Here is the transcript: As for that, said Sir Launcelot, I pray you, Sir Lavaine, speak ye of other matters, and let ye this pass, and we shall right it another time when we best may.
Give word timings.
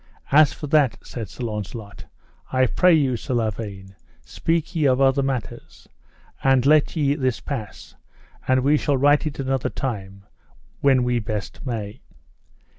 As 0.31 0.51
for 0.51 0.65
that, 0.65 0.97
said 1.05 1.29
Sir 1.29 1.43
Launcelot, 1.43 2.05
I 2.51 2.65
pray 2.65 2.95
you, 2.95 3.15
Sir 3.15 3.35
Lavaine, 3.35 3.95
speak 4.25 4.75
ye 4.75 4.85
of 4.87 4.99
other 4.99 5.21
matters, 5.21 5.87
and 6.43 6.65
let 6.65 6.95
ye 6.95 7.13
this 7.13 7.39
pass, 7.39 7.93
and 8.47 8.61
we 8.61 8.77
shall 8.77 8.97
right 8.97 9.23
it 9.23 9.37
another 9.37 9.69
time 9.69 10.25
when 10.79 11.03
we 11.03 11.19
best 11.19 11.63
may. 11.67 12.01